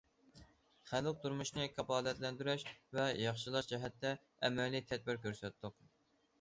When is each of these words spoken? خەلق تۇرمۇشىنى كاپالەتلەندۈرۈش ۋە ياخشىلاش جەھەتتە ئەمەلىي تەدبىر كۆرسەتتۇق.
خەلق 0.91 1.19
تۇرمۇشىنى 1.25 1.67
كاپالەتلەندۈرۈش 1.73 2.65
ۋە 2.99 3.07
ياخشىلاش 3.27 3.71
جەھەتتە 3.75 4.17
ئەمەلىي 4.49 4.87
تەدبىر 4.93 5.25
كۆرسەتتۇق. 5.29 5.81